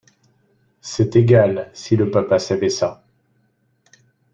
C’est 0.81 1.15
égal, 1.15 1.69
si 1.75 1.95
le 1.95 2.09
papa 2.09 2.39
savait 2.39 2.71
ça!… 2.71 3.03